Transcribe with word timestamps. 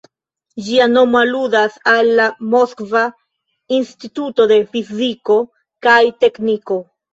Ĝia 0.69 0.85
nomo 0.93 1.19
aludas 1.19 1.75
al 1.91 2.09
la 2.21 2.25
Moskva 2.55 3.05
Instituto 3.79 4.49
de 4.55 4.59
Fiziko 4.75 5.39
kaj 5.89 6.01
Tekniko. 6.27 6.83